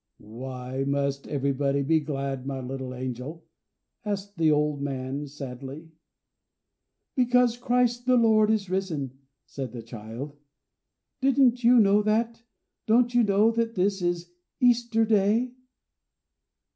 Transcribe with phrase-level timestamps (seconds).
[0.23, 3.45] "Why must everybody be glad, my little angel?"
[4.03, 5.91] asked the old man, sadly.
[7.15, 10.35] "Because Christ the Lord is risen," said the child.
[11.21, 12.41] "Didn't you know that?
[12.87, 15.53] Don't you know that this is Easter Day?"